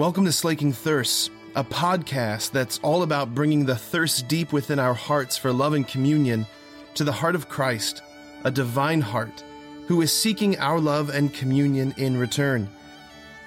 Welcome 0.00 0.24
to 0.24 0.32
Slaking 0.32 0.72
Thirsts, 0.72 1.28
a 1.54 1.62
podcast 1.62 2.52
that's 2.52 2.78
all 2.78 3.02
about 3.02 3.34
bringing 3.34 3.66
the 3.66 3.76
thirst 3.76 4.28
deep 4.28 4.50
within 4.50 4.78
our 4.78 4.94
hearts 4.94 5.36
for 5.36 5.52
love 5.52 5.74
and 5.74 5.86
communion 5.86 6.46
to 6.94 7.04
the 7.04 7.12
heart 7.12 7.34
of 7.34 7.50
Christ, 7.50 8.00
a 8.44 8.50
divine 8.50 9.02
heart, 9.02 9.44
who 9.88 10.00
is 10.00 10.10
seeking 10.10 10.58
our 10.58 10.80
love 10.80 11.10
and 11.10 11.34
communion 11.34 11.92
in 11.98 12.16
return. 12.16 12.66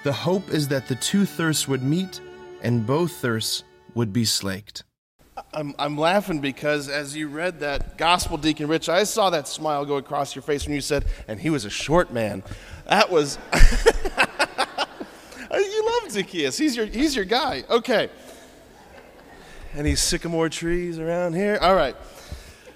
The 0.04 0.12
hope 0.12 0.48
is 0.50 0.68
that 0.68 0.86
the 0.86 0.94
two 0.94 1.26
thirsts 1.26 1.66
would 1.66 1.82
meet 1.82 2.20
and 2.62 2.86
both 2.86 3.10
thirsts 3.16 3.64
would 3.96 4.12
be 4.12 4.24
slaked. 4.24 4.84
I'm, 5.52 5.74
I'm 5.76 5.98
laughing 5.98 6.38
because 6.38 6.88
as 6.88 7.16
you 7.16 7.26
read 7.26 7.58
that 7.60 7.98
gospel, 7.98 8.36
Deacon 8.36 8.68
Rich, 8.68 8.88
I 8.88 9.02
saw 9.02 9.28
that 9.30 9.48
smile 9.48 9.84
go 9.84 9.96
across 9.96 10.36
your 10.36 10.42
face 10.42 10.66
when 10.66 10.74
you 10.76 10.80
said, 10.80 11.06
and 11.26 11.40
he 11.40 11.50
was 11.50 11.64
a 11.64 11.70
short 11.70 12.12
man. 12.12 12.44
That 12.86 13.10
was. 13.10 13.38
Zacchaeus. 16.14 16.56
He's 16.56 16.76
your, 16.76 16.86
he's 16.86 17.16
your 17.16 17.24
guy. 17.24 17.64
Okay. 17.68 18.08
Any 19.74 19.96
sycamore 19.96 20.48
trees 20.48 20.98
around 21.00 21.34
here? 21.34 21.58
All 21.60 21.74
right. 21.74 21.96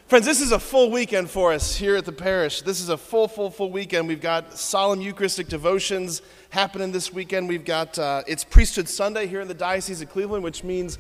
Friends, 0.09 0.27
this 0.27 0.41
is 0.41 0.51
a 0.51 0.59
full 0.59 0.91
weekend 0.91 1.31
for 1.31 1.53
us 1.53 1.77
here 1.77 1.95
at 1.95 2.05
the 2.05 2.12
parish. 2.12 2.62
This 2.62 2.81
is 2.81 2.89
a 2.89 2.97
full, 2.97 3.29
full, 3.29 3.51
full 3.51 3.71
weekend. 3.71 4.09
We've 4.09 4.21
got 4.21 4.59
solemn 4.59 5.01
Eucharistic 5.01 5.48
devotions 5.48 6.21
happening 6.51 6.91
this 6.91 7.12
weekend. 7.12 7.48
We've 7.48 7.65
got, 7.65 7.97
uh, 7.98 8.23
it's 8.27 8.43
Priesthood 8.43 8.89
Sunday 8.89 9.27
here 9.29 9.41
in 9.41 9.47
the 9.47 9.55
Diocese 9.55 10.03
of 10.03 10.11
Cleveland, 10.11 10.43
which 10.43 10.65
means, 10.65 10.98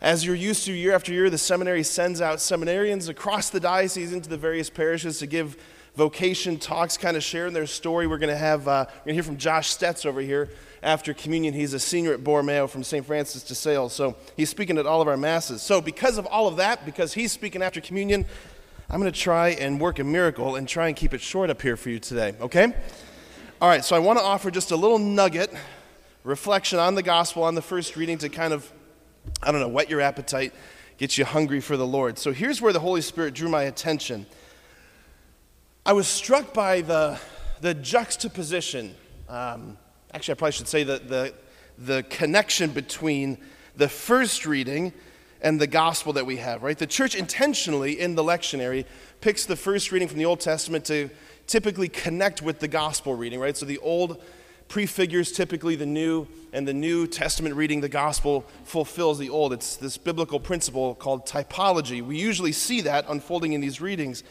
as 0.00 0.24
you're 0.24 0.36
used 0.36 0.66
to 0.66 0.72
year 0.72 0.94
after 0.94 1.12
year, 1.12 1.28
the 1.28 1.38
seminary 1.38 1.82
sends 1.82 2.20
out 2.20 2.38
seminarians 2.38 3.08
across 3.08 3.50
the 3.50 3.58
diocese 3.58 4.12
into 4.12 4.28
the 4.28 4.36
various 4.36 4.70
parishes 4.70 5.18
to 5.18 5.26
give 5.26 5.56
vocation 5.94 6.58
talks, 6.58 6.96
kind 6.96 7.16
of 7.16 7.22
sharing 7.22 7.52
their 7.52 7.66
story. 7.66 8.06
We're 8.06 8.18
going 8.18 8.32
to 8.32 8.36
have, 8.36 8.66
uh, 8.66 8.86
we're 8.88 8.94
going 8.94 9.06
to 9.08 9.14
hear 9.14 9.22
from 9.22 9.36
Josh 9.36 9.76
Stetz 9.76 10.04
over 10.04 10.20
here 10.20 10.50
after 10.82 11.14
communion. 11.14 11.54
He's 11.54 11.72
a 11.72 11.78
senior 11.78 12.12
at 12.12 12.24
Borromeo 12.24 12.66
from 12.66 12.82
St. 12.82 13.06
Francis 13.06 13.42
de 13.42 13.54
Sales. 13.54 13.92
So 13.92 14.16
he's 14.36 14.50
speaking 14.50 14.78
at 14.78 14.86
all 14.86 15.00
of 15.00 15.08
our 15.08 15.16
masses. 15.16 15.62
So, 15.62 15.80
because 15.80 16.18
of 16.18 16.26
all 16.26 16.48
of 16.48 16.56
that, 16.56 16.84
because 16.84 17.14
he's 17.14 17.32
speaking 17.32 17.62
after 17.62 17.80
communion, 17.80 18.26
I'm 18.90 19.00
going 19.00 19.10
to 19.10 19.18
try 19.18 19.50
and 19.50 19.80
work 19.80 19.98
a 19.98 20.04
miracle 20.04 20.56
and 20.56 20.68
try 20.68 20.88
and 20.88 20.96
keep 20.96 21.14
it 21.14 21.20
short 21.20 21.48
up 21.48 21.62
here 21.62 21.76
for 21.76 21.90
you 21.90 21.98
today, 21.98 22.34
okay? 22.40 22.74
All 23.60 23.68
right, 23.68 23.84
so 23.84 23.96
I 23.96 23.98
want 23.98 24.18
to 24.18 24.24
offer 24.24 24.50
just 24.50 24.72
a 24.72 24.76
little 24.76 24.98
nugget, 24.98 25.52
reflection 26.22 26.78
on 26.78 26.94
the 26.94 27.02
gospel, 27.02 27.44
on 27.44 27.54
the 27.54 27.62
first 27.62 27.96
reading 27.96 28.18
to 28.18 28.28
kind 28.28 28.52
of, 28.52 28.70
I 29.42 29.50
don't 29.52 29.60
know, 29.60 29.68
whet 29.68 29.88
your 29.88 30.02
appetite, 30.02 30.52
get 30.98 31.16
you 31.16 31.24
hungry 31.24 31.60
for 31.60 31.76
the 31.78 31.86
Lord. 31.86 32.18
So 32.18 32.32
here's 32.32 32.60
where 32.60 32.72
the 32.72 32.80
Holy 32.80 33.00
Spirit 33.00 33.32
drew 33.32 33.48
my 33.48 33.62
attention. 33.62 34.26
I 35.86 35.92
was 35.92 36.06
struck 36.06 36.54
by 36.54 36.80
the, 36.80 37.20
the 37.60 37.74
juxtaposition 37.74 38.94
um, 39.28 39.76
actually, 40.12 40.32
I 40.32 40.36
probably 40.36 40.52
should 40.52 40.68
say 40.68 40.84
the, 40.84 41.34
the 41.78 42.02
connection 42.04 42.70
between 42.70 43.38
the 43.76 43.88
first 43.88 44.46
reading 44.46 44.92
and 45.42 45.60
the 45.60 45.66
gospel 45.66 46.14
that 46.14 46.24
we 46.24 46.36
have, 46.36 46.62
right? 46.62 46.78
The 46.78 46.86
church 46.86 47.14
intentionally 47.14 48.00
in 48.00 48.14
the 48.14 48.22
lectionary 48.22 48.86
picks 49.20 49.44
the 49.44 49.56
first 49.56 49.92
reading 49.92 50.08
from 50.08 50.18
the 50.18 50.24
Old 50.24 50.40
Testament 50.40 50.84
to 50.86 51.10
typically 51.46 51.88
connect 51.88 52.40
with 52.40 52.60
the 52.60 52.68
gospel 52.68 53.14
reading, 53.14 53.40
right? 53.40 53.56
So 53.56 53.66
the 53.66 53.78
Old 53.78 54.22
prefigures 54.68 55.32
typically 55.32 55.76
the 55.76 55.84
New, 55.84 56.26
and 56.52 56.66
the 56.66 56.72
New 56.72 57.06
Testament 57.06 57.54
reading, 57.56 57.80
the 57.80 57.88
gospel, 57.88 58.46
fulfills 58.64 59.18
the 59.18 59.28
Old. 59.28 59.52
It's 59.52 59.76
this 59.76 59.98
biblical 59.98 60.40
principle 60.40 60.94
called 60.94 61.26
typology. 61.26 62.00
We 62.00 62.16
usually 62.16 62.52
see 62.52 62.80
that 62.82 63.04
unfolding 63.08 63.52
in 63.52 63.60
these 63.60 63.80
readings. 63.80 64.22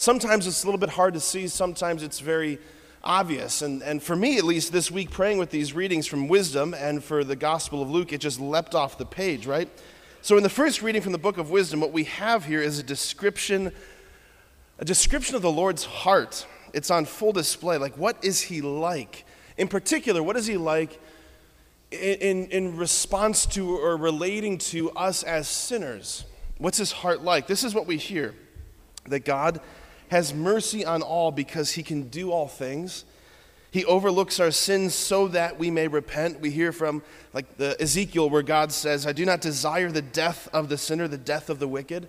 Sometimes 0.00 0.46
it's 0.46 0.62
a 0.62 0.66
little 0.66 0.78
bit 0.78 0.90
hard 0.90 1.14
to 1.14 1.20
see, 1.20 1.48
sometimes 1.48 2.04
it's 2.04 2.20
very 2.20 2.60
obvious. 3.02 3.62
And, 3.62 3.82
and 3.82 4.00
for 4.00 4.14
me, 4.14 4.38
at 4.38 4.44
least, 4.44 4.70
this 4.70 4.92
week, 4.92 5.10
praying 5.10 5.38
with 5.38 5.50
these 5.50 5.72
readings 5.72 6.06
from 6.06 6.28
Wisdom 6.28 6.72
and 6.72 7.02
for 7.02 7.24
the 7.24 7.34
Gospel 7.34 7.82
of 7.82 7.90
Luke, 7.90 8.12
it 8.12 8.18
just 8.18 8.38
leapt 8.38 8.76
off 8.76 8.96
the 8.96 9.04
page, 9.04 9.44
right? 9.44 9.68
So, 10.22 10.36
in 10.36 10.44
the 10.44 10.48
first 10.48 10.82
reading 10.82 11.02
from 11.02 11.10
the 11.10 11.18
book 11.18 11.36
of 11.36 11.50
Wisdom, 11.50 11.80
what 11.80 11.90
we 11.90 12.04
have 12.04 12.44
here 12.44 12.62
is 12.62 12.78
a 12.78 12.84
description, 12.84 13.72
a 14.78 14.84
description 14.84 15.34
of 15.34 15.42
the 15.42 15.50
Lord's 15.50 15.84
heart. 15.84 16.46
It's 16.72 16.92
on 16.92 17.04
full 17.04 17.32
display. 17.32 17.76
Like, 17.76 17.98
what 17.98 18.24
is 18.24 18.40
he 18.40 18.60
like? 18.60 19.24
In 19.56 19.66
particular, 19.66 20.22
what 20.22 20.36
is 20.36 20.46
he 20.46 20.56
like 20.56 21.00
in, 21.90 22.46
in 22.46 22.76
response 22.76 23.46
to 23.46 23.76
or 23.76 23.96
relating 23.96 24.58
to 24.58 24.92
us 24.92 25.24
as 25.24 25.48
sinners? 25.48 26.24
What's 26.58 26.78
his 26.78 26.92
heart 26.92 27.24
like? 27.24 27.48
This 27.48 27.64
is 27.64 27.74
what 27.74 27.86
we 27.86 27.96
hear 27.96 28.36
that 29.06 29.24
God 29.24 29.60
has 30.08 30.32
mercy 30.32 30.84
on 30.84 31.02
all 31.02 31.30
because 31.30 31.72
he 31.72 31.82
can 31.82 32.08
do 32.08 32.30
all 32.30 32.48
things. 32.48 33.04
He 33.70 33.84
overlooks 33.84 34.40
our 34.40 34.50
sins 34.50 34.94
so 34.94 35.28
that 35.28 35.58
we 35.58 35.70
may 35.70 35.88
repent. 35.88 36.40
We 36.40 36.50
hear 36.50 36.72
from 36.72 37.02
like 37.34 37.58
the 37.58 37.76
Ezekiel 37.80 38.30
where 38.30 38.42
God 38.42 38.72
says, 38.72 39.06
I 39.06 39.12
do 39.12 39.26
not 39.26 39.40
desire 39.40 39.90
the 39.90 40.02
death 40.02 40.48
of 40.52 40.68
the 40.68 40.78
sinner, 40.78 41.06
the 41.06 41.18
death 41.18 41.50
of 41.50 41.58
the 41.58 41.68
wicked. 41.68 42.08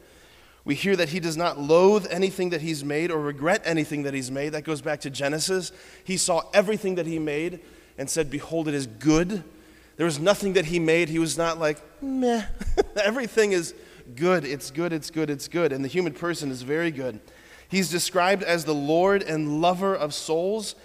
We 0.63 0.75
hear 0.75 0.95
that 0.95 1.09
he 1.09 1.19
does 1.19 1.35
not 1.35 1.59
loathe 1.59 2.07
anything 2.09 2.51
that 2.51 2.61
he's 2.61 2.83
made 2.83 3.11
or 3.11 3.19
regret 3.19 3.61
anything 3.65 4.03
that 4.03 4.13
he's 4.13 4.31
made. 4.31 4.49
That 4.49 4.63
goes 4.63 4.81
back 4.81 5.01
to 5.01 5.09
Genesis. 5.09 5.71
He 6.03 6.15
saw 6.15 6.43
everything 6.53 6.95
that 6.95 7.05
he 7.05 7.19
made 7.19 7.59
and 7.97 8.09
said, 8.09 8.29
Behold, 8.29 8.67
it 8.67 8.73
is 8.73 8.87
good. 8.87 9.43
There 9.97 10.05
was 10.05 10.19
nothing 10.19 10.53
that 10.53 10.65
he 10.65 10.79
made. 10.79 11.09
He 11.09 11.19
was 11.19 11.37
not 11.37 11.59
like, 11.59 11.81
meh. 12.01 12.45
everything 13.03 13.51
is 13.51 13.73
good. 14.15 14.45
It's 14.45 14.71
good, 14.71 14.93
it's 14.93 15.11
good, 15.11 15.29
it's 15.29 15.49
good. 15.49 15.73
And 15.73 15.83
the 15.83 15.89
human 15.89 16.13
person 16.13 16.51
is 16.51 16.61
very 16.61 16.91
good. 16.91 17.19
He's 17.69 17.89
described 17.89 18.43
as 18.43 18.65
the 18.65 18.73
Lord 18.73 19.21
and 19.21 19.61
lover 19.61 19.95
of 19.95 20.13
souls. 20.13 20.75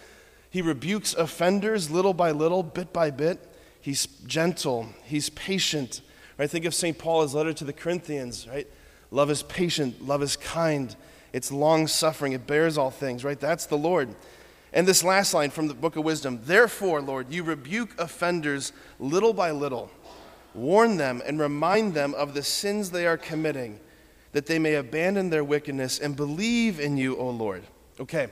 He 0.50 0.62
rebukes 0.62 1.14
offenders 1.14 1.90
little 1.90 2.14
by 2.14 2.30
little, 2.30 2.62
bit 2.62 2.92
by 2.92 3.10
bit. 3.10 3.40
He's 3.80 4.06
gentle, 4.26 4.88
he's 5.02 5.30
patient. 5.30 6.02
Right? 6.38 6.50
Think 6.50 6.64
of 6.64 6.74
St. 6.74 6.98
Paul's 6.98 7.34
letter 7.34 7.52
to 7.52 7.64
the 7.64 7.72
Corinthians, 7.72 8.46
right? 8.48 8.66
Love 9.10 9.30
is 9.30 9.42
patient, 9.44 10.06
love 10.06 10.22
is 10.22 10.36
kind, 10.36 10.94
it's 11.32 11.52
long 11.52 11.86
suffering, 11.86 12.32
it 12.32 12.46
bears 12.46 12.76
all 12.76 12.90
things, 12.90 13.24
right? 13.24 13.38
That's 13.38 13.66
the 13.66 13.78
Lord. 13.78 14.14
And 14.72 14.88
this 14.88 15.04
last 15.04 15.32
line 15.34 15.50
from 15.50 15.68
the 15.68 15.74
book 15.74 15.94
of 15.94 16.04
wisdom 16.04 16.40
Therefore, 16.44 17.00
Lord, 17.00 17.32
you 17.32 17.44
rebuke 17.44 17.98
offenders 17.98 18.72
little 18.98 19.32
by 19.32 19.52
little, 19.52 19.90
warn 20.52 20.96
them 20.96 21.22
and 21.24 21.38
remind 21.38 21.94
them 21.94 22.12
of 22.14 22.34
the 22.34 22.42
sins 22.42 22.90
they 22.90 23.06
are 23.06 23.16
committing 23.16 23.78
that 24.34 24.46
they 24.46 24.58
may 24.58 24.74
abandon 24.74 25.30
their 25.30 25.44
wickedness 25.44 26.00
and 26.00 26.16
believe 26.16 26.80
in 26.80 26.96
you, 26.96 27.16
O 27.16 27.30
Lord. 27.30 27.62
Okay, 28.00 28.26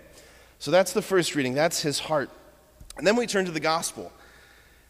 so 0.58 0.72
that's 0.72 0.92
the 0.92 1.00
first 1.00 1.36
reading. 1.36 1.54
That's 1.54 1.80
his 1.80 2.00
heart. 2.00 2.28
And 2.98 3.06
then 3.06 3.14
we 3.14 3.24
turn 3.24 3.44
to 3.44 3.52
the 3.52 3.60
gospel. 3.60 4.12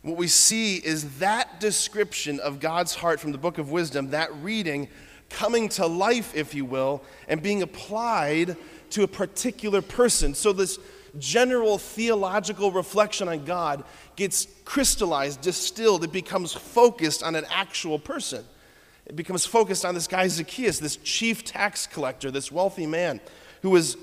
What 0.00 0.16
we 0.16 0.26
see 0.26 0.76
is 0.76 1.18
that 1.18 1.60
description 1.60 2.40
of 2.40 2.60
God's 2.60 2.94
heart 2.94 3.20
from 3.20 3.30
the 3.30 3.38
book 3.38 3.58
of 3.58 3.70
wisdom, 3.70 4.10
that 4.10 4.34
reading 4.36 4.88
coming 5.28 5.68
to 5.68 5.86
life, 5.86 6.34
if 6.34 6.54
you 6.54 6.64
will, 6.64 7.02
and 7.28 7.42
being 7.42 7.60
applied 7.60 8.56
to 8.90 9.02
a 9.02 9.08
particular 9.08 9.82
person. 9.82 10.34
So 10.34 10.54
this 10.54 10.78
general 11.18 11.76
theological 11.76 12.72
reflection 12.72 13.28
on 13.28 13.44
God 13.44 13.84
gets 14.16 14.46
crystallized, 14.64 15.42
distilled, 15.42 16.04
it 16.04 16.12
becomes 16.12 16.54
focused 16.54 17.22
on 17.22 17.34
an 17.34 17.44
actual 17.50 17.98
person 17.98 18.46
it 19.06 19.16
becomes 19.16 19.44
focused 19.44 19.84
on 19.84 19.94
this 19.94 20.06
guy 20.06 20.28
Zacchaeus, 20.28 20.78
this 20.78 20.96
chief 20.96 21.44
tax 21.44 21.86
collector, 21.86 22.30
this 22.30 22.52
wealthy 22.52 22.86
man 22.86 23.20
who 23.62 23.70
was 23.70 23.96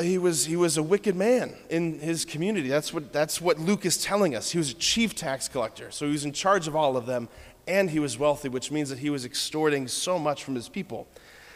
he 0.00 0.18
was, 0.18 0.44
he 0.44 0.56
was 0.56 0.76
a 0.76 0.82
wicked 0.82 1.16
man 1.16 1.54
in 1.70 1.98
his 1.98 2.26
community. 2.26 2.68
That's 2.68 2.92
what, 2.92 3.12
that's 3.12 3.40
what 3.40 3.58
Luke 3.58 3.86
is 3.86 4.02
telling 4.02 4.34
us. 4.34 4.50
He 4.50 4.58
was 4.58 4.70
a 4.70 4.74
chief 4.74 5.14
tax 5.14 5.48
collector, 5.48 5.90
so 5.90 6.04
he 6.04 6.12
was 6.12 6.26
in 6.26 6.32
charge 6.32 6.68
of 6.68 6.76
all 6.76 6.96
of 6.96 7.06
them, 7.06 7.28
and 7.66 7.88
he 7.88 7.98
was 7.98 8.18
wealthy, 8.18 8.48
which 8.50 8.70
means 8.70 8.90
that 8.90 8.98
he 8.98 9.08
was 9.08 9.24
extorting 9.24 9.88
so 9.88 10.18
much 10.18 10.44
from 10.44 10.54
his 10.54 10.68
people. 10.68 11.06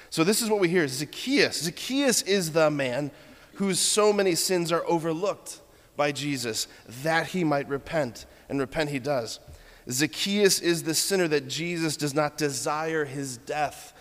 So, 0.08 0.24
this 0.24 0.40
is 0.40 0.48
what 0.48 0.60
we 0.60 0.68
hear 0.68 0.88
Zacchaeus. 0.88 1.62
Zacchaeus 1.62 2.22
is 2.22 2.52
the 2.52 2.70
man 2.70 3.10
whose 3.54 3.78
so 3.78 4.12
many 4.12 4.34
sins 4.34 4.72
are 4.72 4.86
overlooked 4.86 5.60
by 5.96 6.12
Jesus 6.12 6.68
that 7.02 7.28
he 7.28 7.44
might 7.44 7.68
repent, 7.68 8.24
and 8.48 8.58
repent 8.58 8.90
he 8.90 8.98
does. 8.98 9.40
Zacchaeus 9.88 10.60
is 10.60 10.82
the 10.82 10.94
sinner 10.94 11.28
that 11.28 11.48
Jesus 11.48 11.96
does 11.96 12.14
not 12.14 12.36
desire 12.36 13.04
his 13.04 13.36
death. 13.36 13.92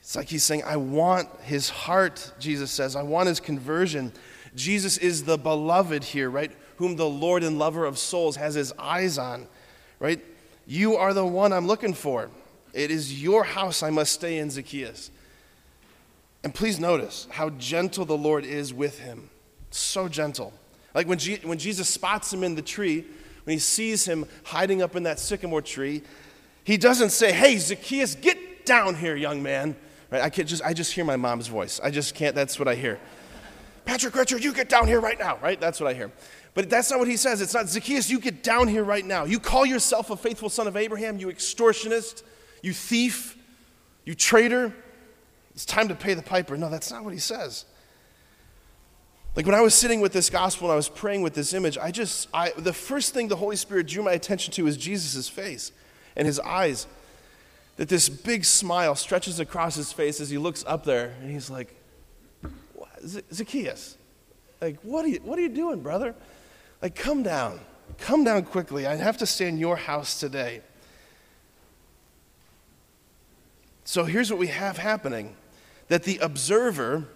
It's 0.00 0.16
like 0.16 0.28
he's 0.28 0.44
saying, 0.44 0.62
I 0.64 0.76
want 0.76 1.28
his 1.42 1.68
heart, 1.68 2.32
Jesus 2.38 2.70
says. 2.70 2.96
I 2.96 3.02
want 3.02 3.28
his 3.28 3.40
conversion. 3.40 4.12
Jesus 4.54 4.98
is 4.98 5.24
the 5.24 5.38
beloved 5.38 6.04
here, 6.04 6.30
right? 6.30 6.52
Whom 6.76 6.96
the 6.96 7.08
Lord 7.08 7.42
and 7.42 7.58
lover 7.58 7.84
of 7.84 7.98
souls 7.98 8.36
has 8.36 8.54
his 8.54 8.72
eyes 8.78 9.18
on, 9.18 9.48
right? 9.98 10.24
You 10.66 10.96
are 10.96 11.14
the 11.14 11.26
one 11.26 11.52
I'm 11.52 11.66
looking 11.66 11.94
for. 11.94 12.30
It 12.72 12.90
is 12.90 13.22
your 13.22 13.44
house 13.44 13.82
I 13.82 13.90
must 13.90 14.12
stay 14.12 14.38
in, 14.38 14.50
Zacchaeus. 14.50 15.10
And 16.44 16.54
please 16.54 16.78
notice 16.78 17.26
how 17.30 17.50
gentle 17.50 18.04
the 18.04 18.16
Lord 18.16 18.44
is 18.44 18.72
with 18.72 19.00
him. 19.00 19.30
So 19.70 20.08
gentle. 20.08 20.52
Like 20.94 21.06
when, 21.06 21.18
G- 21.18 21.40
when 21.42 21.58
Jesus 21.58 21.88
spots 21.88 22.32
him 22.32 22.44
in 22.44 22.54
the 22.54 22.62
tree, 22.62 23.04
when 23.48 23.54
he 23.54 23.58
sees 23.60 24.04
him 24.04 24.26
hiding 24.44 24.82
up 24.82 24.94
in 24.94 25.04
that 25.04 25.18
sycamore 25.18 25.62
tree, 25.62 26.02
he 26.64 26.76
doesn't 26.76 27.08
say, 27.08 27.32
Hey, 27.32 27.56
Zacchaeus, 27.56 28.14
get 28.14 28.66
down 28.66 28.94
here, 28.94 29.16
young 29.16 29.42
man. 29.42 29.74
Right? 30.10 30.20
I, 30.20 30.28
can't 30.28 30.46
just, 30.46 30.62
I 30.62 30.74
just 30.74 30.92
hear 30.92 31.02
my 31.02 31.16
mom's 31.16 31.46
voice. 31.46 31.80
I 31.82 31.90
just 31.90 32.14
can't, 32.14 32.34
that's 32.34 32.58
what 32.58 32.68
I 32.68 32.74
hear. 32.74 33.00
Patrick 33.86 34.14
Richard, 34.16 34.44
you 34.44 34.52
get 34.52 34.68
down 34.68 34.86
here 34.86 35.00
right 35.00 35.18
now, 35.18 35.38
right? 35.42 35.58
That's 35.58 35.80
what 35.80 35.88
I 35.88 35.94
hear. 35.94 36.12
But 36.52 36.68
that's 36.68 36.90
not 36.90 36.98
what 36.98 37.08
he 37.08 37.16
says. 37.16 37.40
It's 37.40 37.54
not 37.54 37.70
Zacchaeus, 37.70 38.10
you 38.10 38.20
get 38.20 38.42
down 38.42 38.68
here 38.68 38.84
right 38.84 39.06
now. 39.06 39.24
You 39.24 39.40
call 39.40 39.64
yourself 39.64 40.10
a 40.10 40.16
faithful 40.18 40.50
son 40.50 40.66
of 40.66 40.76
Abraham, 40.76 41.16
you 41.16 41.28
extortionist, 41.28 42.24
you 42.62 42.74
thief, 42.74 43.34
you 44.04 44.14
traitor. 44.14 44.74
It's 45.54 45.64
time 45.64 45.88
to 45.88 45.94
pay 45.94 46.12
the 46.12 46.20
piper. 46.20 46.58
No, 46.58 46.68
that's 46.68 46.90
not 46.90 47.02
what 47.02 47.14
he 47.14 47.18
says. 47.18 47.64
Like 49.38 49.46
when 49.46 49.54
I 49.54 49.60
was 49.60 49.72
sitting 49.72 50.00
with 50.00 50.12
this 50.12 50.30
gospel 50.30 50.66
and 50.66 50.72
I 50.72 50.74
was 50.74 50.88
praying 50.88 51.22
with 51.22 51.32
this 51.32 51.54
image, 51.54 51.78
I 51.78 51.92
just, 51.92 52.26
I, 52.34 52.50
the 52.58 52.72
first 52.72 53.14
thing 53.14 53.28
the 53.28 53.36
Holy 53.36 53.54
Spirit 53.54 53.86
drew 53.86 54.02
my 54.02 54.10
attention 54.10 54.52
to 54.54 54.66
is 54.66 54.76
Jesus' 54.76 55.28
face 55.28 55.70
and 56.16 56.26
his 56.26 56.40
eyes. 56.40 56.88
That 57.76 57.88
this 57.88 58.08
big 58.08 58.44
smile 58.44 58.96
stretches 58.96 59.38
across 59.38 59.76
his 59.76 59.92
face 59.92 60.20
as 60.20 60.28
he 60.28 60.38
looks 60.38 60.64
up 60.66 60.82
there 60.82 61.14
and 61.22 61.30
he's 61.30 61.50
like, 61.50 61.72
Zacchaeus, 63.06 63.96
like, 64.60 64.80
what 64.82 65.04
are 65.04 65.08
you, 65.08 65.20
what 65.22 65.38
are 65.38 65.42
you 65.42 65.50
doing, 65.50 65.82
brother? 65.82 66.16
Like, 66.82 66.96
come 66.96 67.22
down. 67.22 67.60
Come 67.98 68.24
down 68.24 68.42
quickly. 68.42 68.88
I 68.88 68.96
have 68.96 69.18
to 69.18 69.26
stay 69.26 69.46
in 69.46 69.56
your 69.56 69.76
house 69.76 70.18
today. 70.18 70.62
So 73.84 74.02
here's 74.02 74.32
what 74.32 74.40
we 74.40 74.48
have 74.48 74.78
happening 74.78 75.36
that 75.86 76.02
the 76.02 76.18
observer 76.18 77.06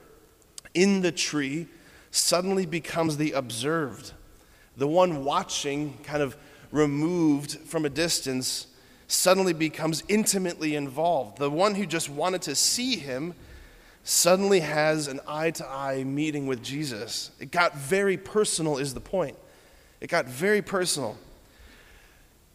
in 0.73 1.01
the 1.01 1.11
tree 1.11 1.67
suddenly 2.13 2.67
becomes 2.67 3.17
the 3.17 3.33
observed. 3.33 4.13
The 4.77 4.87
one 4.87 5.25
watching, 5.25 5.99
kind 6.05 6.23
of 6.23 6.37
removed 6.71 7.59
from 7.61 7.85
a 7.85 7.91
distance, 7.91 8.69
suddenly 9.09 9.53
becomes 9.53 10.05
intimately 10.09 10.77
involved. 10.77 11.39
The 11.39 11.51
one 11.51 11.75
who 11.75 11.87
just 11.87 12.09
wanted 12.09 12.43
to 12.43 12.55
see 12.55 12.97
him 12.97 13.35
suddenly 14.05 14.61
has 14.61 15.09
an 15.09 15.21
eye 15.27 15.51
to 15.53 15.67
eye 15.67 16.05
meeting 16.05 16.47
with 16.47 16.63
Jesus. 16.63 17.31
It 17.41 17.51
got 17.51 17.77
very 17.77 18.17
personal, 18.17 18.79
is 18.79 18.95
the 18.95 19.01
point. 19.01 19.37
It 20.01 20.09
got 20.09 20.27
very 20.27 20.63
personal. 20.63 21.17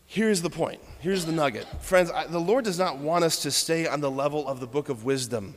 Here's 0.06 0.42
the 0.42 0.50
point. 0.50 0.82
Here's 1.00 1.26
the 1.26 1.32
nugget. 1.32 1.66
Friends, 1.82 2.12
I, 2.12 2.28
the 2.28 2.40
Lord 2.40 2.66
does 2.66 2.80
not 2.80 2.98
want 2.98 3.24
us 3.24 3.42
to 3.44 3.52
stay 3.52 3.88
on 3.88 4.02
the 4.02 4.12
level 4.12 4.48
of 4.48 4.60
the 4.60 4.68
book 4.68 4.90
of 4.90 5.04
wisdom, 5.04 5.56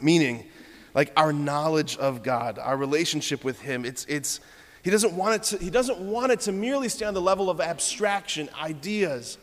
meaning, 0.00 0.46
like 0.94 1.12
our 1.16 1.32
knowledge 1.32 1.96
of 1.96 2.22
God, 2.22 2.58
our 2.58 2.76
relationship 2.76 3.44
with 3.44 3.60
Him. 3.60 3.84
It's, 3.84 4.04
it's, 4.08 4.40
he, 4.82 4.90
doesn't 4.90 5.12
want 5.12 5.34
it 5.34 5.42
to, 5.56 5.64
he 5.64 5.70
doesn't 5.70 5.98
want 5.98 6.32
it 6.32 6.40
to 6.40 6.52
merely 6.52 6.88
stay 6.88 7.04
on 7.04 7.14
the 7.14 7.20
level 7.20 7.50
of 7.50 7.60
abstraction, 7.60 8.48
ideas, 8.60 9.38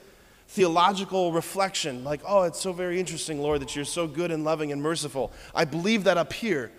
theological 0.48 1.32
reflection, 1.32 2.04
like, 2.04 2.22
oh, 2.28 2.44
it's 2.44 2.60
so 2.60 2.74
very 2.74 3.00
interesting, 3.00 3.40
Lord, 3.42 3.62
that 3.62 3.76
you're 3.76 3.86
so 3.86 4.08
good 4.08 4.32
and 4.32 4.44
loving 4.44 4.72
and 4.72 4.82
merciful. 4.82 5.32
I 5.54 5.66
believe 5.66 6.06
that 6.06 6.18
up 6.18 6.34
here. 6.34 6.72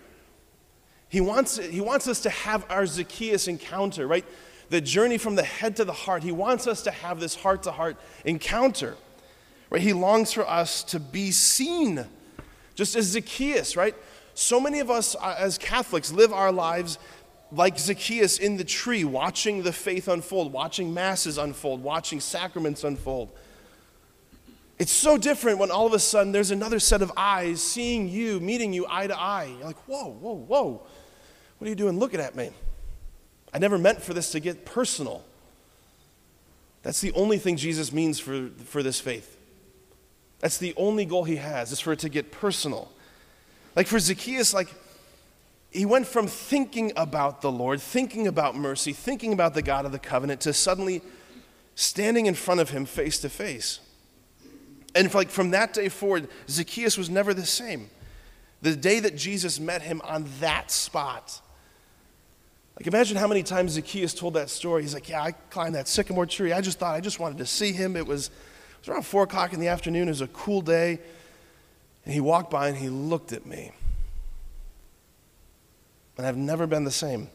He 1.09 1.21
wants, 1.21 1.57
he 1.57 1.81
wants 1.81 2.07
us 2.07 2.21
to 2.21 2.29
have 2.29 2.65
our 2.69 2.85
Zacchaeus 2.85 3.47
encounter, 3.47 4.07
right? 4.07 4.25
the 4.73 4.81
journey 4.81 5.19
from 5.19 5.35
the 5.35 5.43
head 5.43 5.75
to 5.75 5.85
the 5.85 5.93
heart. 5.93 6.23
He 6.23 6.31
wants 6.31 6.65
us 6.65 6.81
to 6.83 6.91
have 6.91 7.19
this 7.19 7.35
heart 7.35 7.63
to 7.63 7.71
heart 7.71 7.95
encounter. 8.25 8.95
Right? 9.69 9.81
He 9.81 9.93
longs 9.93 10.33
for 10.33 10.47
us 10.49 10.83
to 10.85 10.99
be 10.99 11.31
seen, 11.31 12.05
just 12.73 12.95
as 12.95 13.05
Zacchaeus, 13.05 13.77
right? 13.77 13.95
So 14.33 14.59
many 14.59 14.79
of 14.79 14.89
us 14.89 15.15
uh, 15.15 15.35
as 15.37 15.57
Catholics 15.57 16.11
live 16.11 16.33
our 16.33 16.51
lives 16.51 16.97
like 17.51 17.77
Zacchaeus 17.77 18.39
in 18.39 18.57
the 18.57 18.63
tree, 18.63 19.03
watching 19.03 19.63
the 19.63 19.71
faith 19.71 20.07
unfold, 20.07 20.51
watching 20.51 20.93
masses 20.93 21.37
unfold, 21.37 21.83
watching 21.83 22.19
sacraments 22.19 22.83
unfold. 22.83 23.31
It's 24.79 24.91
so 24.91 25.17
different 25.17 25.59
when 25.59 25.69
all 25.69 25.85
of 25.85 25.93
a 25.93 25.99
sudden 25.99 26.31
there's 26.31 26.51
another 26.51 26.79
set 26.79 27.01
of 27.01 27.11
eyes 27.15 27.61
seeing 27.61 28.09
you, 28.09 28.39
meeting 28.39 28.73
you 28.73 28.87
eye 28.89 29.07
to 29.07 29.19
eye. 29.19 29.53
You're 29.57 29.67
like, 29.67 29.77
whoa, 29.87 30.09
whoa, 30.09 30.33
whoa. 30.33 30.81
What 31.57 31.67
are 31.67 31.69
you 31.69 31.75
doing 31.75 31.99
looking 31.99 32.19
at 32.19 32.35
me? 32.35 32.49
I 33.53 33.59
never 33.59 33.77
meant 33.77 34.01
for 34.01 34.15
this 34.15 34.31
to 34.31 34.39
get 34.39 34.65
personal. 34.65 35.23
That's 36.81 37.01
the 37.01 37.13
only 37.13 37.37
thing 37.37 37.55
Jesus 37.55 37.93
means 37.93 38.19
for, 38.19 38.49
for 38.65 38.81
this 38.81 38.99
faith. 38.99 39.37
That's 40.39 40.57
the 40.57 40.73
only 40.75 41.05
goal 41.05 41.23
he 41.23 41.37
has, 41.37 41.71
is 41.71 41.79
for 41.79 41.93
it 41.93 41.99
to 41.99 42.09
get 42.09 42.31
personal. 42.31 42.91
Like 43.75 43.87
for 43.87 43.99
Zacchaeus, 43.99 44.53
like 44.53 44.73
he 45.71 45.85
went 45.85 46.07
from 46.07 46.27
thinking 46.27 46.91
about 46.95 47.41
the 47.41 47.51
Lord, 47.51 47.81
thinking 47.81 48.27
about 48.27 48.55
mercy, 48.55 48.93
thinking 48.93 49.33
about 49.33 49.53
the 49.53 49.61
God 49.61 49.85
of 49.85 49.91
the 49.91 49.99
covenant, 49.99 50.41
to 50.41 50.53
suddenly 50.53 51.01
standing 51.75 52.27
in 52.27 52.35
front 52.35 52.59
of 52.61 52.69
him 52.69 52.85
face 52.85 53.19
to 53.19 53.29
face. 53.29 53.79
And 54.93 55.11
like 55.13 55.29
from 55.29 55.51
that 55.51 55.73
day 55.73 55.89
forward, 55.89 56.27
Zacchaeus 56.47 56.97
was 56.97 57.09
never 57.09 57.33
the 57.33 57.45
same. 57.45 57.89
The 58.61 58.75
day 58.75 58.99
that 58.99 59.17
Jesus 59.17 59.59
met 59.59 59.81
him 59.81 60.01
on 60.03 60.25
that 60.39 60.69
spot, 60.69 61.41
like, 62.77 62.87
imagine 62.87 63.17
how 63.17 63.27
many 63.27 63.43
times 63.43 63.73
Zacchaeus 63.73 64.13
told 64.13 64.33
that 64.33 64.49
story. 64.49 64.81
He's 64.81 64.93
like, 64.93 65.09
Yeah, 65.09 65.21
I 65.21 65.31
climbed 65.31 65.75
that 65.75 65.87
sycamore 65.87 66.25
tree. 66.25 66.53
I 66.53 66.61
just 66.61 66.79
thought 66.79 66.95
I 66.95 67.01
just 67.01 67.19
wanted 67.19 67.37
to 67.39 67.45
see 67.45 67.71
him. 67.71 67.95
It 67.95 68.05
was, 68.05 68.27
it 68.27 68.33
was 68.81 68.89
around 68.89 69.03
4 69.03 69.23
o'clock 69.23 69.53
in 69.53 69.59
the 69.59 69.67
afternoon. 69.67 70.07
It 70.07 70.11
was 70.11 70.21
a 70.21 70.27
cool 70.27 70.61
day. 70.61 70.99
And 72.05 72.13
he 72.13 72.19
walked 72.19 72.49
by 72.49 72.67
and 72.67 72.77
he 72.77 72.89
looked 72.89 73.31
at 73.31 73.45
me. 73.45 73.71
And 76.17 76.27
I've 76.27 76.37
never 76.37 76.67
been 76.67 76.83
the 76.83 76.91
same. 76.91 77.29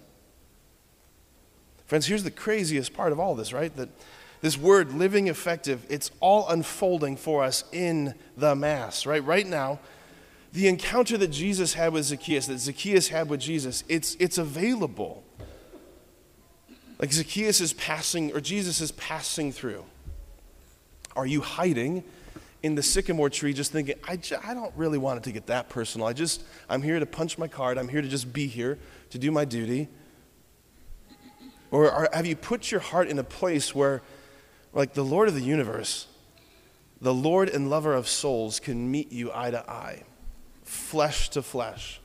Friends, 1.86 2.06
here's 2.06 2.22
the 2.22 2.30
craziest 2.30 2.92
part 2.92 3.12
of 3.12 3.18
all 3.18 3.34
this, 3.34 3.52
right? 3.52 3.74
That 3.76 3.88
this 4.40 4.56
word, 4.56 4.92
living 4.92 5.26
effective, 5.26 5.84
it's 5.88 6.10
all 6.20 6.48
unfolding 6.48 7.16
for 7.16 7.42
us 7.42 7.64
in 7.72 8.14
the 8.36 8.54
Mass, 8.54 9.04
right? 9.04 9.24
Right 9.24 9.46
now, 9.46 9.80
the 10.52 10.68
encounter 10.68 11.18
that 11.18 11.28
Jesus 11.28 11.74
had 11.74 11.92
with 11.92 12.04
Zacchaeus, 12.04 12.46
that 12.46 12.58
Zacchaeus 12.58 13.08
had 13.08 13.28
with 13.28 13.40
Jesus, 13.40 13.84
it's, 13.88 14.16
it's 14.20 14.38
available. 14.38 15.24
Like 16.98 17.12
Zacchaeus 17.12 17.60
is 17.60 17.72
passing, 17.72 18.32
or 18.32 18.40
Jesus 18.40 18.80
is 18.80 18.92
passing 18.92 19.52
through. 19.52 19.84
Are 21.16 21.26
you 21.26 21.40
hiding 21.40 22.04
in 22.62 22.74
the 22.74 22.82
sycamore 22.82 23.30
tree 23.30 23.52
just 23.52 23.72
thinking, 23.72 23.94
I, 24.06 24.16
don't 24.54 24.72
really 24.76 24.98
want 24.98 25.18
it 25.18 25.24
to 25.24 25.32
get 25.32 25.46
that 25.46 25.68
personal. 25.68 26.06
I 26.06 26.12
just, 26.12 26.42
I'm 26.68 26.82
here 26.82 26.98
to 26.98 27.06
punch 27.06 27.38
my 27.38 27.48
card. 27.48 27.78
I'm 27.78 27.88
here 27.88 28.02
to 28.02 28.08
just 28.08 28.32
be 28.32 28.46
here 28.46 28.78
to 29.10 29.18
do 29.18 29.30
my 29.30 29.44
duty. 29.44 29.88
Or 31.70 31.90
are, 31.90 32.08
have 32.12 32.26
you 32.26 32.34
put 32.34 32.70
your 32.70 32.80
heart 32.80 33.08
in 33.08 33.18
a 33.18 33.24
place 33.24 33.74
where, 33.74 34.02
like 34.72 34.94
the 34.94 35.04
Lord 35.04 35.28
of 35.28 35.34
the 35.34 35.42
universe, 35.42 36.06
the 37.00 37.14
Lord 37.14 37.48
and 37.48 37.70
lover 37.70 37.94
of 37.94 38.08
souls 38.08 38.58
can 38.58 38.90
meet 38.90 39.12
you 39.12 39.30
eye 39.32 39.50
to 39.50 39.70
eye, 39.70 40.02
flesh 40.64 41.28
to 41.30 41.42
flesh, 41.42 42.00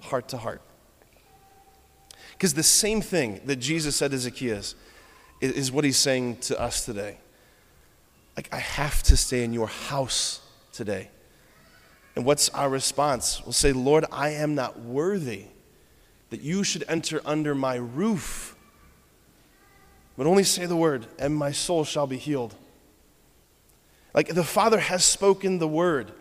heart 0.00 0.28
to 0.28 0.36
heart? 0.36 0.62
Because 2.32 2.54
the 2.54 2.62
same 2.62 3.00
thing 3.00 3.40
that 3.46 3.56
Jesus 3.56 3.96
said 3.96 4.12
to 4.12 4.18
Zacchaeus 4.18 4.74
is 5.40 5.72
what 5.72 5.84
he's 5.84 5.96
saying 5.96 6.36
to 6.38 6.60
us 6.60 6.84
today. 6.84 7.18
Like, 8.36 8.48
I 8.52 8.58
have 8.58 9.02
to 9.04 9.16
stay 9.16 9.44
in 9.44 9.52
your 9.52 9.68
house 9.68 10.40
today. 10.72 11.10
And 12.16 12.24
what's 12.24 12.48
our 12.50 12.68
response? 12.68 13.42
We'll 13.44 13.52
say, 13.52 13.72
Lord, 13.72 14.04
I 14.10 14.30
am 14.30 14.54
not 14.54 14.80
worthy 14.80 15.46
that 16.30 16.40
you 16.40 16.64
should 16.64 16.84
enter 16.88 17.20
under 17.24 17.54
my 17.54 17.76
roof. 17.76 18.56
But 20.16 20.26
only 20.26 20.44
say 20.44 20.66
the 20.66 20.76
word, 20.76 21.06
and 21.18 21.34
my 21.36 21.52
soul 21.52 21.84
shall 21.84 22.06
be 22.06 22.16
healed. 22.16 22.54
Like 24.14 24.28
the 24.28 24.44
Father 24.44 24.78
has 24.78 25.04
spoken 25.04 25.58
the 25.58 25.68
word. 25.68 26.12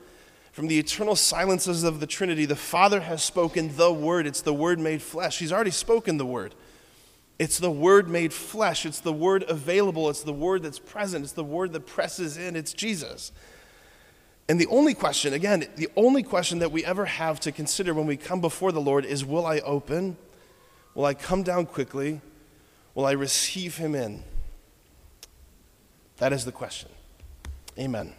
From 0.53 0.67
the 0.67 0.77
eternal 0.77 1.15
silences 1.15 1.83
of 1.83 1.99
the 1.99 2.05
Trinity, 2.05 2.45
the 2.45 2.55
Father 2.55 2.99
has 2.99 3.23
spoken 3.23 3.75
the 3.75 3.91
Word. 3.91 4.27
It's 4.27 4.41
the 4.41 4.53
Word 4.53 4.79
made 4.79 5.01
flesh. 5.01 5.39
He's 5.39 5.51
already 5.51 5.71
spoken 5.71 6.17
the 6.17 6.27
Word. 6.27 6.53
It's 7.39 7.57
the 7.57 7.71
Word 7.71 8.07
made 8.07 8.33
flesh. 8.33 8.85
It's 8.85 8.99
the 8.99 9.13
Word 9.13 9.43
available. 9.47 10.09
It's 10.09 10.23
the 10.23 10.33
Word 10.33 10.63
that's 10.63 10.79
present. 10.79 11.23
It's 11.23 11.33
the 11.33 11.43
Word 11.43 11.73
that 11.73 11.85
presses 11.85 12.37
in. 12.37 12.55
It's 12.55 12.73
Jesus. 12.73 13.31
And 14.49 14.59
the 14.59 14.67
only 14.67 14.93
question, 14.93 15.33
again, 15.33 15.65
the 15.75 15.89
only 15.95 16.21
question 16.21 16.59
that 16.59 16.71
we 16.71 16.83
ever 16.83 17.05
have 17.05 17.39
to 17.41 17.51
consider 17.51 17.93
when 17.93 18.05
we 18.05 18.17
come 18.17 18.41
before 18.41 18.71
the 18.71 18.81
Lord 18.81 19.05
is 19.05 19.25
Will 19.25 19.45
I 19.45 19.59
open? 19.59 20.17
Will 20.95 21.05
I 21.05 21.13
come 21.13 21.43
down 21.43 21.65
quickly? 21.65 22.21
Will 22.93 23.05
I 23.05 23.13
receive 23.13 23.77
Him 23.77 23.95
in? 23.95 24.23
That 26.17 26.33
is 26.33 26.45
the 26.45 26.51
question. 26.51 26.89
Amen. 27.79 28.13